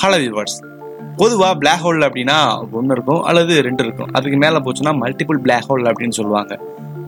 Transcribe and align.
Hollow 0.00 0.18
viewers 0.20 0.54
பொதுவாக 1.20 1.54
black 1.62 1.82
hole 1.84 2.04
அப்படின்னா 2.06 2.36
ஒன்று 2.78 2.94
இருக்கும் 2.96 3.22
அல்லது 3.28 3.54
ரெண்டு 3.66 3.82
இருக்கும். 3.84 4.10
அதுக்கு 4.16 4.36
மேலே 4.42 4.58
போச்சுன்னா 4.66 4.92
மல்டிபிள் 5.00 5.38
பிளாக் 5.46 5.66
ஹோல் 5.68 5.88
அப்படின்னு 5.90 6.16
சொல்லுவாங்க. 6.18 6.52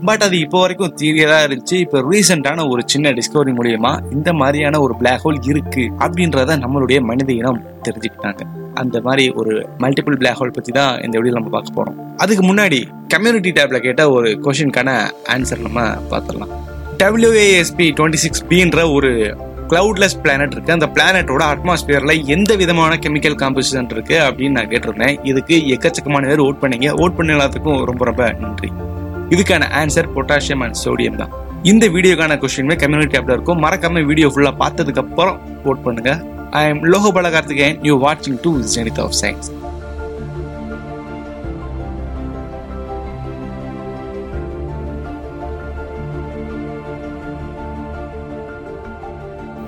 பட் 0.08 0.22
அது 0.26 0.36
இப்போ 0.44 0.58
வரைக்கும் 0.62 0.92
தீரியதாக 1.00 1.46
இருந்துச்சு. 1.46 1.76
இப்போ 1.84 1.98
ரீசெண்டான 2.10 2.66
ஒரு 2.72 2.82
சின்ன 2.92 3.12
டிஸ்கவரி 3.18 3.52
மூலியமா 3.58 3.92
இந்த 4.16 4.32
மாதிரியான 4.40 4.80
ஒரு 4.86 4.94
பிளாக் 5.00 5.22
ஹோல் 5.24 5.38
இருக்கு 5.50 5.84
அப்படின்றத 6.04 6.56
நம்மளுடைய 6.64 6.98
மனித 7.10 7.32
இனம் 7.32 7.60
தெரிஞ்சுக்கிட்டாங்க. 7.86 8.42
அந்த 8.82 9.00
மாதிரி 9.06 9.24
ஒரு 9.42 9.54
மல்டிபிள் 9.84 10.18
பிளாக் 10.22 10.38
ஹோல் 10.40 10.54
பற்றி 10.56 10.74
தான் 10.80 10.92
இந்த 11.06 11.16
வீடியோ 11.18 11.36
நம்ம 11.38 11.52
பார்க்க 11.56 11.78
போகிறோம் 11.78 11.96
அதுக்கு 12.24 12.44
முன்னாடி 12.50 12.80
கம்யூனிட்டி 13.14 13.52
டேப்ல 13.60 13.80
கேட்ட 13.86 14.04
ஒரு 14.16 14.30
கொஷினுக்கான 14.46 14.90
ஆன்சர் 15.36 15.64
நம்ம 15.68 15.86
பார்த்துடலாம். 16.12 16.52
டபிள்யூஏஎஸ்பி 17.02 17.88
டுவெண்ட்டி 18.00 18.22
சிக்ஸ் 18.24 18.44
பின்ற 18.52 18.84
ஒரு 18.90 19.12
கிளவுட்லெஸ் 19.72 20.16
பிளானட் 20.22 20.54
இருக்கு. 20.56 20.72
அந்த 20.72 20.86
பிளானட்டோட 20.86 21.42
அட்மாஸ்பியர்ல 21.52 22.14
எந்த 22.24 22.56
விதமான 22.56 22.96
கெமிக்கல் 22.96 23.36
காம்போசிஷன் 23.42 23.90
இருக்கு 23.90 24.16
அப்படின்னு 24.18 24.56
நான் 24.56 24.68
கேட்டிருந்தேன். 24.68 25.18
இதுக்கு 25.22 25.56
எக்கச்சக்கமான 25.74 26.26
பேர் 26.30 26.40
ஓட் 26.40 26.62
பண்ணீங்க. 26.64 26.88
ஓட் 27.04 27.16
பண்ண 27.16 27.36
எல்லாத்துக்கும் 27.36 27.84
ரொம்ப 27.84 28.04
ரொம்ப 28.04 28.32
நன்றி. 28.32 28.70
இதுக்கான 29.30 29.68
ஆன்சர் 29.80 30.08
பொட்டாசியம் 30.16 30.62
அண்ட் 30.64 30.78
சோடியம் 30.84 31.16
தான். 31.16 31.32
இந்த 31.62 31.88
வீடியோக்கான 31.88 32.36
கொஸ்டினுமே 32.42 32.76
கம்யூனிட்டி 32.76 33.18
ஆப்ல 33.18 33.36
இருக்கும். 33.36 33.62
மறக்காம 33.62 34.04
வீடியோ 34.04 34.28
ஃபுல்லா 34.28 34.52
பார்த்ததுக்கு 34.62 35.02
அப்புறம் 35.04 35.40
ஓட் 35.64 35.82
பண்ணுங்க. 35.82 36.12
I 36.50 36.68
am 36.68 36.84
Lokapala 36.92 37.30
Karthikeyan. 37.30 37.78
You 37.82 37.94
வாட்சிங் 38.06 38.40
டு 38.42 38.50
ஜெனித் 38.74 39.00
ஆஃப் 39.00 39.14
சயின்ஸ் 39.20 39.50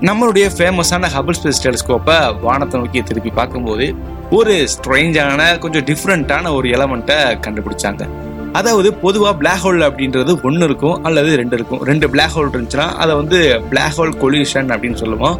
நம்மளுடைய 0.01 0.45
ஃபேமஸான 0.55 1.07
ஹபிள் 1.15 1.35
ஸ்பேஸ் 1.43 1.61
டெலிஸ்கோப்பை 1.63 2.39
வானத்தை 2.41 2.79
நோக்கி 2.79 3.01
திருப்பி 3.01 3.29
பார்க்கும்போது 3.29 3.95
ஒரு 4.29 4.67
ஸ்ட்ரேஞ்சான 4.73 5.59
கொஞ்சம் 5.59 5.83
டிஃப்ரெண்ட்டான 5.83 6.53
ஒரு 6.53 6.69
எலமெண்ட்டை 6.69 7.17
கண்டுபிடிச்சாங்க. 7.45 8.09
அதாவது 8.51 8.93
பொதுவாக 8.93 9.37
பிளாக் 9.37 9.63
ஹோல் 9.63 9.81
அப்படின்றது 9.87 10.41
ஒன்று 10.41 10.63
இருக்கும் 10.63 11.03
அல்லது 11.03 11.35
ரெண்டு 11.35 11.55
இருக்கும். 11.55 11.83
ரெண்டு 11.83 12.09
பிளாக் 12.09 12.35
ஹோல் 12.35 12.49
இருந்துச்சுன்னா 12.53 12.87
அதை 12.95 13.15
வந்து 13.15 13.61
பிளாக் 13.69 13.95
ஹோல் 13.97 14.13
கொல்யூஷன் 14.23 14.71
அப்படின்னு 14.73 14.93
சொல்லுவோம். 14.93 15.39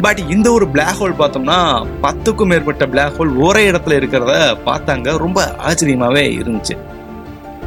பட் 0.00 0.18
இந்த 0.18 0.52
ஒரு 0.52 0.68
பிளாக் 0.68 1.00
ஹோல் 1.00 1.18
பார்த்தோம்னா 1.18 1.86
பத்துக்கும் 2.02 2.50
மேற்பட்ட 2.52 2.86
பிளாக் 2.86 3.20
ஹோல் 3.20 3.36
ஒரே 3.36 3.70
இடத்துல 3.70 3.98
இருக்கிறத 4.00 4.56
பார்த்தாங்க. 4.64 5.16
ரொம்ப 5.16 5.54
ஆச்சரியமாகவே 5.68 6.24
இருந்துச்சு. 6.40 6.76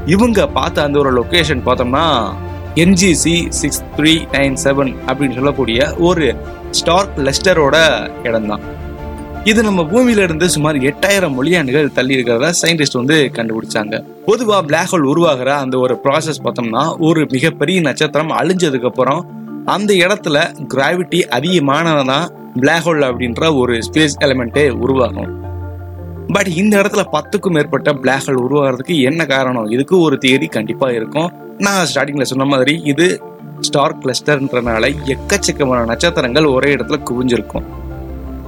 இவங்க 0.05 0.47
பார்த்த 0.47 0.83
அந்த 0.83 0.99
ஒரு 0.99 1.21
லொக்கேஷன் 1.21 1.65
பார்த்தோம்னா 1.65 2.05
NGC 2.75 3.49
six 3.49 3.81
three 3.97 4.13
nine 4.31 4.57
seven 4.63 4.95
அப்படின்னு 5.07 5.33
சொல்லக்கூடிய 5.33 5.95
ஒரு 5.97 6.35
ஸ்டார்க் 6.71 7.17
லெஸ்டரோட 7.17 8.09
இடம் 8.23 8.47
தான் 8.47 8.59
இது 9.43 9.63
நம்ம 9.63 9.81
பூமியில 9.81 10.17
இருந்து 10.17 10.49
சுமார் 10.49 10.75
எட்டாயிரம் 10.75 11.41
மொழியாண்டுகள் 11.41 11.91
தள்ளி 11.91 12.15
இருக்கிறத 12.15 12.53
சயின்டிஸ்ட் 12.61 12.93
வந்து 12.93 13.31
கண்டுபிடிச்சாங்க. 13.33 14.03
பொதுவா 14.27 14.61
பிளாக் 14.61 14.87
ஹோல் 14.91 14.99
உருவாகிற 14.99 15.55
அந்த 15.55 15.77
ஒரு 15.77 15.99
ப்ராசஸ் 16.03 16.43
பார்த்தோம்னா 16.43 16.99
ஒரு 16.99 17.27
மிகப்பெரிய 17.29 17.81
நட்சத்திரம் 17.81 18.31
அழிஞ்சதுக்கு 18.31 18.85
அப்புறம் 18.85 19.27
அந்த 19.65 19.93
இடத்துல 19.93 20.53
கிராவிட்டி 20.73 21.21
அதிகமானதான் 21.29 22.27
பிளாக் 22.59 22.87
ஹோல் 22.87 23.01
அப்படின்ற 23.01 23.57
ஒரு 23.57 23.73
ஸ்பேஸ் 23.73 24.17
எலமெண்ட்டே 24.21 24.69
உருவாகும். 24.69 25.42
பட் 26.27 26.47
இந்த 26.47 26.81
இடத்துல 26.81 27.03
பத்துக்கும் 27.11 27.51
மேற்பட்ட 27.51 27.93
பிளாக் 27.93 28.21
ஹோல் 28.25 28.41
உருவாகிறதுக்கு 28.43 29.01
என்ன 29.01 29.25
காரணம்? 29.25 29.69
இதுக்கு 29.69 29.99
ஒரு 29.99 30.19
தியரி 30.25 30.49
கண்டிப்பா 30.49 30.91
இருக்கும். 30.91 31.31
நான் 31.57 31.85
ஸ்டார்டிங்ல 31.95 32.21
சொன்ன 32.21 32.45
மாதிரி 32.45 32.81
இது 32.83 33.21
ஸ்டார் 33.59 33.97
கிளஸ்டர்ன்றனால 33.97 34.95
எக்கச்சக்கமான 35.05 35.85
நட்சத்திரங்கள் 35.85 36.45
ஒரே 36.45 36.75
இடத்துல 36.75 36.99
குவிஞ்சிருக்கும். 37.11 37.63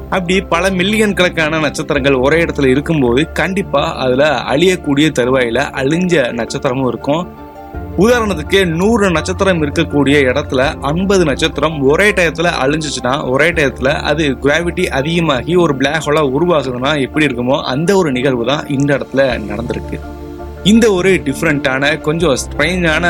அப்படி 0.10 0.42
பல 0.42 0.70
மில்லியன் 0.70 1.14
கணக்கான 1.14 1.60
நட்சத்திரங்கள் 1.60 2.14
ஒரே 2.14 2.44
இடத்துல 2.44 2.66
இருக்கும்போது 2.66 3.32
கண்டிப்பா 3.32 3.96
அதுல 3.96 4.44
அழியக்கூடிய 4.50 5.08
தருவாயில 5.20 5.62
அழிஞ்ச 5.82 6.32
நட்சத்திரமும் 6.32 6.88
இருக்கும். 6.88 7.28
உதாரணத்துக்கு 7.98 8.66
நூறு 8.66 9.12
நட்சத்திரம் 9.12 9.62
இருக்கக்கூடிய 9.64 10.16
இடத்துல 10.30 10.62
ஐம்பது 10.82 11.24
நட்சத்திரம் 11.26 11.82
ஒரே 11.82 12.08
டயத்துல 12.10 12.50
அழிஞ்சிச்சுன்னா 12.64 13.14
ஒரே 13.30 13.48
டயத்துல 13.52 13.92
அது 14.02 14.24
கிராவிட்டி 14.44 14.86
அதிகமாகி 14.88 15.56
ஒரு 15.56 15.76
பிளாக் 15.76 16.04
ஹோலா 16.06 16.24
உருவாகுதுன்னா 16.38 16.92
எப்படி 17.02 17.26
இருக்குமோ 17.26 17.62
அந்த 17.62 17.96
ஒரு 17.96 18.12
நிகழ்வு 18.12 18.46
தான் 18.46 18.68
இந்த 18.68 18.98
இடத்துல 18.98 19.24
நடந்திருக்கு. 19.50 20.00
இந்த 20.64 20.92
ஒரு 20.92 21.10
டிஃப்ரெண்டான 21.10 22.02
கொஞ்சம் 22.02 22.38
ஸ்ட்ரெயினான 22.44 23.06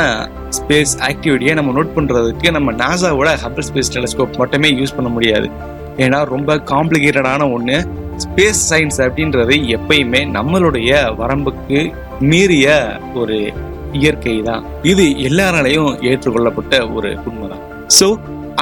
ஸ்பேஸ் 0.57 0.95
ஆக்டிவிட்டியை 1.09 1.53
நம்ம 1.53 1.81
நோட் 1.81 1.93
பண்றதுக்கு 1.97 2.51
நம்ம 2.51 2.71
நாசாவோட 2.71 3.29
ஹபிள் 3.43 3.67
ஸ்பேஸ் 3.69 3.93
டெலிஸ்கோப் 3.93 4.37
மட்டுமே 4.37 4.71
யூஸ் 4.71 4.95
பண்ண 4.95 5.09
முடியாது. 5.09 5.49
ஏன்னா 5.97 6.23
ரொம்ப 6.25 6.55
காம்ப்ளிகேட்டடான 6.55 7.51
ஒன்று 7.53 7.77
ஸ்பேஸ் 8.23 8.63
சயின்ஸ் 8.69 8.99
அப்படின்றது 9.05 9.55
எப்பயுமே 9.77 10.21
நம்மளுடைய 10.37 10.91
வரம்புக்கு 11.21 11.93
மீறிய 12.19 12.67
ஒரு 13.13 13.53
இயற்கை 13.99 14.35
தான் 14.49 14.63
இது 14.91 15.05
எல்லாராலையும் 15.27 15.91
ஏற்றுக்கொள்ளப்பட்ட 16.11 16.73
ஒரு 16.97 17.11
உண்மைதான். 17.29 17.63
ஸோ 17.97 18.07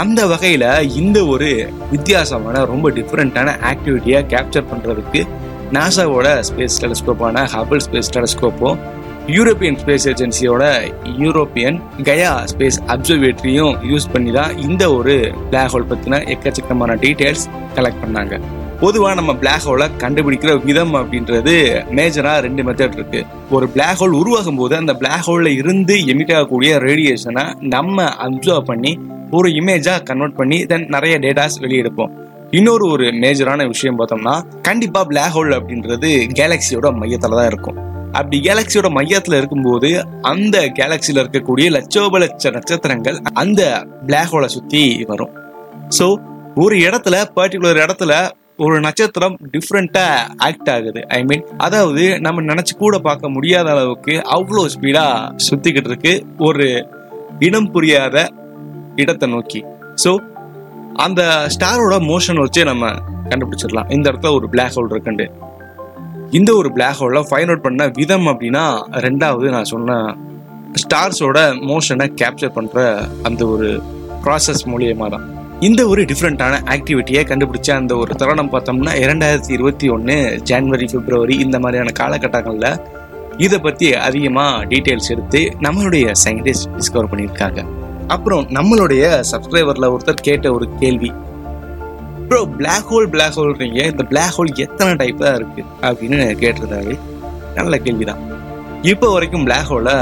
அந்த 0.01 0.21
வகையில 0.31 0.65
இந்த 1.01 1.17
ஒரு 1.33 1.49
வித்தியாசமான 1.91 2.63
ரொம்ப 2.71 2.89
டிஃப்ரெண்டான 2.97 3.49
ஆக்டிவிட்டியை 3.71 4.21
கேப்சர் 4.33 4.69
பண்றதுக்கு 4.71 5.21
நாசாவோட 5.77 6.27
ஸ்பேஸ் 6.49 6.79
டெலிஸ்கோப்பான 6.83 7.43
ஹபிள் 7.53 7.83
ஸ்பேஸ் 7.85 8.13
டெலிஸ்கோப்பும் 8.15 8.79
யூரோப்பியன் 9.35 9.77
ஸ்பேஸ் 9.81 10.05
ஏஜென்சியோட 10.11 10.63
யூரோப்பியன் 11.23 11.77
கயா 12.07 12.33
ஸ்பேஸ் 12.51 12.79
அப்சர்வேட்டரியும் 12.95 13.75
யூஸ் 13.91 14.11
பண்ணி 14.13 14.31
தான் 14.39 14.57
இந்த 14.67 14.83
ஒரு 14.97 15.15
பிளாக் 15.51 15.71
ஹோல் 15.75 15.89
பற்றின 15.91 16.19
எக்கச்சக்கமான 16.33 16.97
டீட்டெயில்ஸ் 17.05 17.45
கலெக்ட் 17.77 18.03
பண்ணாங்க. 18.03 18.37
பொதுவாக 18.83 19.15
நம்ம 19.19 19.31
பிளாக் 19.41 19.65
ஹோலை 19.65 19.85
கண்டுபிடிக்கிற 20.01 20.51
விதம் 20.67 20.93
அப்படின்றது 20.99 21.53
மேஜராக 21.97 22.39
ரெண்டு 22.45 22.61
மெத்தட் 22.67 22.95
இருக்கு. 22.97 23.19
ஒரு 23.55 23.65
பிளாக் 23.75 23.99
ஹோல் 23.99 24.15
உருவாகும் 24.21 24.59
போது 24.61 24.73
அந்த 24.79 24.93
பிளாக் 25.01 25.23
ஹோல்ல 25.27 25.51
இருந்து 25.59 25.95
எமிட் 26.11 26.33
ஆகக்கூடிய 26.37 26.71
ரேடியேஷனை 26.87 27.43
நம்ம 27.75 28.05
அப்சர்வ் 28.25 28.67
பண்ணி 28.71 28.91
ஒரு 29.37 29.49
இமேஜா 29.59 29.93
கன்வெர்ட் 30.09 30.35
பண்ணி 30.39 30.59
தென் 30.71 30.85
நிறைய 30.95 31.15
டேட்டாஸ் 31.25 31.57
வெளியெடுப்போம். 31.63 32.11
இன்னொரு 32.57 32.85
ஒரு 32.95 33.05
மேஜரான 33.23 33.67
விஷயம் 33.71 33.97
பார்த்தோம்னா 33.99 34.35
கண்டிப்பா 34.67 35.03
பிளாக் 35.11 35.33
ஹோல் 35.37 35.53
அப்படின்றது 35.59 36.11
கேலக்சியோட 36.41 36.93
மையத்துல 37.01 37.39
தான் 37.39 37.49
இருக்கும். 37.53 37.79
அப்படி 38.17 38.37
கேலக்சியோட 38.49 38.87
மையத்துல 38.99 39.37
இருக்கும்போது 39.41 39.89
அந்த 40.33 40.57
கேலக்சியில 40.79 41.23
இருக்கக்கூடிய 41.23 41.69
லட்சோப 41.77 42.19
லட்ச 42.25 42.51
நட்சத்திரங்கள் 42.57 43.19
அந்த 43.43 43.61
பிளாக் 44.05 44.31
ஹோலை 44.33 44.51
சுத்தி 44.57 44.85
வரும். 45.11 45.33
ஸோ 45.99 46.07
ஒரு 46.63 46.75
இடத்துல 46.87 47.17
பர்டிகுலர் 47.37 47.83
இடத்துல 47.85 48.15
ஒரு 48.63 48.75
நட்சத்திரம் 48.85 49.35
டிஃப்ரெண்டா 49.53 50.05
ஆக்ட் 50.47 50.69
ஆகுது. 50.73 51.01
ஐ 51.17 51.19
மீன் 51.29 51.45
அதாவது 51.65 52.03
நம்ம 52.25 52.43
நினைச்சு 52.51 52.73
கூட 52.83 52.97
பார்க்க 53.07 53.35
முடியாத 53.35 53.69
அளவுக்கு 53.75 54.15
அவ்வளோ 54.35 54.63
ஸ்பீடா 54.75 55.05
சுத்திக்கிட்டு 55.47 55.89
இருக்கு 55.91 56.13
ஒரு 56.47 56.67
இனம் 57.47 57.71
புரியாத 57.75 58.17
இடத்தை 59.03 59.27
நோக்கி. 59.35 59.61
ஸோ 60.03 60.11
அந்த 61.05 61.21
ஸ்டாரோட 61.55 61.95
மோஷன் 62.11 62.41
வச்சு 62.43 62.63
நம்ம 62.71 62.91
கண்டுபிடிச்சிடலாம். 63.31 63.89
இந்த 63.95 64.05
இடத்துல 64.11 64.33
ஒரு 64.39 64.47
பிளாக் 64.53 64.75
ஹோல் 64.77 64.91
இருக்குண்டு 64.93 65.27
இந்த 66.37 66.51
ஒரு 66.59 66.69
பிளாக் 66.75 66.99
ஹோல்ல 66.99 67.19
ஃபைண்ட் 67.29 67.49
அவுட் 67.51 67.65
பண்ண 67.65 67.83
விதம் 67.97 68.27
அப்படின்னா 68.31 68.63
ரெண்டாவது 69.05 69.47
நான் 69.55 69.71
சொன்ன 69.73 69.97
ஸ்டார்ஸோட 70.81 71.39
மோஷனை 71.69 72.07
கேப்சர் 72.21 72.55
பண்ற 72.57 72.85
அந்த 73.27 73.41
ஒரு 73.53 73.67
ப்ராசஸ் 74.23 74.63
மூலியமா 74.71 75.07
தான் 75.15 75.25
இந்த 75.65 75.81
ஒரு 75.87 76.01
டிஃப்ரெண்டான 76.09 76.53
ஆக்டிவிட்டியை 76.73 77.21
கண்டுபிடிச்ச 77.29 77.69
அந்த 77.71 77.93
ஒரு 77.95 78.13
தருணம் 78.21 78.49
பார்த்தோம்னா 78.53 78.93
இரண்டாயிரத்தி 79.03 79.51
இருபத்தி 79.55 79.87
ஒன்று 79.89 80.15
ஜான்வரி 80.49 80.85
பிப்ரவரி 80.93 81.35
இந்த 81.43 81.57
மாதிரியான 81.63 81.91
காலகட்டங்களில் 81.99 82.79
இதை 83.45 83.57
பற்றி 83.59 83.87
அதிகமாக 84.07 84.63
டீட்டெயில்ஸ் 84.71 85.09
எடுத்து 85.13 85.41
நம்மளுடைய 85.65 86.05
சயின்டிஸ்ட் 86.23 86.67
டிஸ்கவர் 86.77 87.09
பண்ணியிருக்காங்க. 87.11 87.59
அப்புறம் 88.15 88.47
நம்மளுடைய 88.57 89.03
சப்ஸ்கிரைபரில் 89.31 89.91
ஒருத்தர் 89.93 90.25
கேட்ட 90.29 90.53
ஒரு 90.57 90.67
கேள்வி. 90.81 91.11
ப்ரோ 92.31 92.41
பிளாக் 92.59 92.89
ஹோல் 92.91 93.09
பிளாக் 93.15 93.37
ஹோல்றீங்க 93.39 93.79
இந்த 93.91 94.05
பிளாக் 94.13 94.35
ஹோல் 94.37 94.51
எத்தனை 94.65 94.91
டைப்பாக 95.03 95.37
இருக்குது 95.39 95.69
அப்படின்னு 95.89 96.19
கேட்டிருந்தாரு. 96.43 96.95
நல்ல 97.59 97.77
கேள்விதான். 97.85 98.23
இப்போ 98.93 99.09
வரைக்கும் 99.13 99.47
பிளாக் 99.49 99.69
ஹோலை 99.71 99.95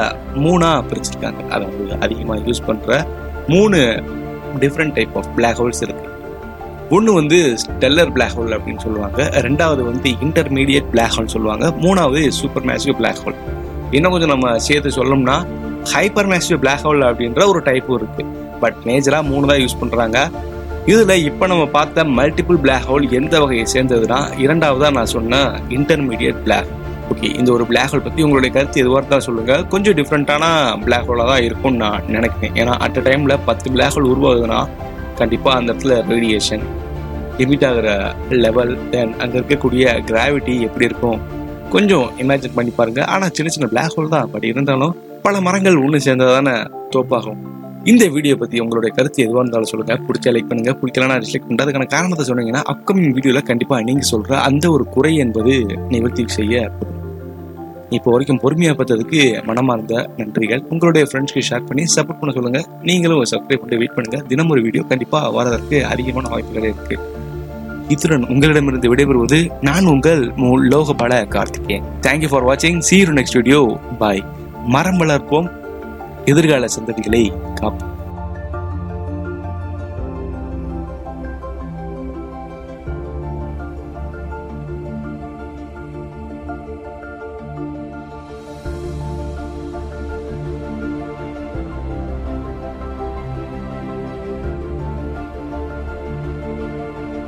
மூணாக 0.46 0.88
பிரிச்சிருக்காங்க. 0.90 1.44
அதாவது 1.56 1.94
அதிகமாக 2.06 2.42
யூஸ் 2.50 2.68
பண்ணுற 2.70 3.04
மூணு 3.54 3.80
different 4.60 4.94
type 4.94 5.16
of 5.18 5.30
black 5.36 5.60
holes 5.62 5.82
இருக்கு. 5.82 6.08
ஒன்று 6.90 7.14
வந்து 7.14 7.38
ஸ்டெல்லர் 7.64 8.12
பிளாக் 8.12 8.36
ஹோல் 8.38 8.54
அப்படின்னு 8.56 8.84
சொல்லுவாங்க. 8.86 9.22
ரெண்டாவது 9.48 9.82
வந்து 9.92 10.10
இன்டர்மீடியட் 10.26 10.90
பிளாக் 10.94 11.16
ஹோல் 11.18 11.34
சொல்லுவாங்க. 11.36 11.68
மூணாவது 11.86 12.28
சூப்பர் 12.28 12.66
மேசிவ் 12.66 12.98
பிளாக் 12.98 13.22
ஹோல் 13.26 13.38
இன்னும் 13.92 14.12
கொஞ்சம் 14.12 14.30
நம்ம 14.30 14.60
சேர்த்து 14.60 14.90
சொல்லணும்னா 14.90 15.38
ஹைப்பர் 15.94 16.30
மேசிவ் 16.32 16.58
பிளாக் 16.58 16.84
ஹோல் 16.84 17.02
அப்படின்ற 17.10 17.48
ஒரு 17.48 17.60
டைப்பும் 17.60 17.98
இருக்கு. 18.02 18.26
பட் 18.60 18.76
மேஜராக 18.86 19.24
மூணு 19.24 19.48
தான் 19.48 19.62
யூஸ் 19.64 19.80
பண்ணுறாங்க 19.82 20.18
இதில் 20.86 21.24
இப்போ 21.24 21.48
நம்ம 21.48 21.66
பார்த்த 21.66 22.04
மல்டிபிள் 22.04 22.60
பிளாக் 22.66 22.86
ஹோல் 22.90 23.12
எந்த 23.12 23.40
வகையை 23.40 23.66
சேர்ந்ததுன்னா 23.74 24.20
இரண்டாவதாக 24.38 24.94
நான் 24.98 25.06
சொன்ன 25.06 25.42
இன்டர்மீடியட் 25.70 26.40
பிளாக் 26.44 26.70
ஓகே 27.12 27.30
இந்த 27.40 27.50
ஒரு 27.56 27.64
பிளாக் 27.70 27.92
ஹோல் 27.92 28.04
பற்றி 28.06 28.24
உங்களுடைய 28.26 28.52
கருத்து 28.56 28.82
எதுவாக 28.84 29.00
இருந்தாலும் 29.02 29.26
சொல்லுங்கள் 29.28 29.64
கொஞ்சம் 29.74 29.96
டிஃப்ரெண்ட்டான 30.00 30.46
பிளாக் 30.86 31.08
ஹோலாக 31.10 31.28
தான் 31.32 31.44
இருக்கும்னு 31.48 31.82
நான் 31.84 32.08
நினைக்கிறேன். 32.16 32.54
ஏன்னா 32.62 32.74
அட் 32.86 33.00
டைமில் 33.08 33.36
பத்து 33.50 33.68
பிளாக் 33.76 33.94
ஹோல் 33.96 34.10
உருவாகுதுன்னா 34.14 34.60
கண்டிப்பாக 35.20 35.58
அந்த 35.60 35.70
இடத்துல 35.74 35.96
ரேடியேஷன் 36.12 36.64
எமிட் 37.44 37.66
ஆகிற 37.70 37.90
லெவல் 38.44 38.74
தென் 38.94 39.14
அங்கே 39.24 39.36
இருக்கக்கூடிய 39.40 39.94
கிராவிட்டி 40.10 40.56
எப்படி 40.68 40.90
இருக்கும் 40.90 41.20
கொஞ்சம் 41.76 42.08
இமேஜின் 42.24 42.58
பண்ணி 42.58 42.72
பாருங்கள் 42.80 43.08
ஆனால் 43.14 43.34
சின்ன 43.38 43.52
சின்ன 43.56 43.68
பிளாக் 43.74 43.96
ஹோல் 43.98 44.14
தான். 44.16 44.30
பட் 44.34 44.48
இருந்தாலும் 44.52 44.94
பல 45.26 45.42
மரங்கள் 45.48 45.82
ஒன்று 45.86 46.06
சேர்ந்தால் 46.06 46.36
தானே 46.38 46.56
தோப்பாகும். 46.96 47.40
இந்த 47.92 48.04
வீடியோ 48.16 48.34
பற்றி 48.40 48.58
உங்களுடைய 48.64 48.92
கருத்து 48.98 49.20
எதுவாக 49.26 49.44
இருந்தாலும் 49.44 49.72
சொல்லுங்கள் 49.72 50.02
பிடிச்சா 50.08 50.32
லைக் 50.34 50.50
பண்ணுங்க. 50.50 50.74
பிடிக்கலன்னா 50.82 51.16
ரிஸ்லெக்ட் 51.24 51.48
பண்ணுறது 51.48 51.66
அதுக்கான 51.68 51.88
காரணத்தை 51.96 52.26
சொன்னீங்கன்னா 52.30 52.64
அப்கமிங் 52.74 53.14
வீடியோவில் 53.18 53.48
கண்டிப்பாக 53.52 53.86
நீங்கள் 53.90 54.10
சொல்கிற 54.14 54.40
அந்த 54.50 54.66
ஒரு 54.76 54.86
குறை 54.96 55.14
என்பது 55.26 55.54
நிவர்த்தி 55.94 56.26
செய்ய 56.40 56.56
இப்போ 57.96 58.10
வரைக்கும் 58.12 58.40
பொறுமையாக 58.42 58.76
பார்த்ததுக்கு 58.80 59.22
மனமார்ந்த 59.44 59.94
நன்றிகள். 60.18 60.62
உங்களுடைய 60.74 61.08
ஃப்ரெண்ட்ஸ்க்கு 61.10 61.42
ஷேர் 61.50 61.66
பண்ணி 61.66 61.84
சப்போர்ட் 61.96 62.20
பண்ண 62.22 62.32
சொல்லுங்க. 62.34 62.60
நீங்களும் 62.82 63.24
சப்ஸ்கிரைப் 63.32 63.64
பண்ணி 63.64 63.80
வெயிட் 63.82 63.96
பண்ணுங்க. 63.96 64.20
தினம் 64.28 64.50
ஒரு 64.50 64.62
வீடியோ 64.62 64.84
கண்டிப்பா 64.84 65.20
வரதற்கு 65.38 65.80
அதிகமான 65.94 66.30
வாய்ப்புகள் 66.30 66.64
இருக்கு. 66.64 66.98
இத்துடன் 67.88 68.26
உங்களிடமிருந்து 68.26 68.96
விடைபெறுவது 68.96 69.40
நான் 69.62 69.86
உங்கள் 69.86 70.24
மூ 70.42 70.52
Lokapala 70.74 71.28
Karthikeyan. 71.28 71.88
Thank you 72.02 72.28
for 72.28 72.46
வாட்சிங் 72.46 72.82
சீரோ 72.90 73.14
நெக்ஸ்ட் 73.20 73.40
வீடியோ 73.40 73.80
பாய் 74.00 74.26
மரம் 74.66 75.00
வளர்ப்போம். 75.00 75.50
எதிர்கால 76.26 76.66
சந்ததிகளை 76.80 77.24
காப்போம். 77.62 77.91